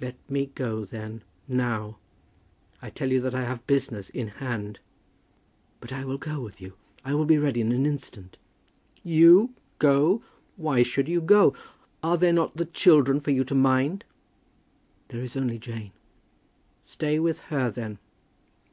[0.00, 1.98] "Let me go, then, now.
[2.82, 4.80] I tell you that I have business in hand."
[5.80, 6.72] "But I will go with you?
[7.04, 8.36] I will be ready in an instant."
[9.04, 10.24] "You go!
[10.56, 11.54] Why should you go?
[12.02, 14.04] Are there not the children for you to mind?"
[15.06, 15.92] "There is only Jane."
[16.82, 17.98] "Stay with her, then.